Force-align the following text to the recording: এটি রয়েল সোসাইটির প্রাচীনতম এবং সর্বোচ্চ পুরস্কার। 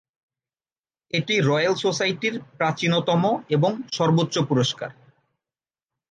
এটি 1.13 1.35
রয়েল 1.41 1.73
সোসাইটির 1.75 2.35
প্রাচীনতম 2.57 3.23
এবং 3.49 3.71
সর্বোচ্চ 3.91 4.35
পুরস্কার। 4.49 4.89